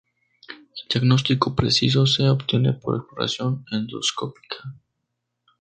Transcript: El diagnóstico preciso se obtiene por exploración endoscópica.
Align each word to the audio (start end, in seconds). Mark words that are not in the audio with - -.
El 0.49 0.87
diagnóstico 0.89 1.55
preciso 1.55 2.07
se 2.07 2.27
obtiene 2.27 2.73
por 2.73 2.95
exploración 2.97 3.63
endoscópica. 3.71 4.73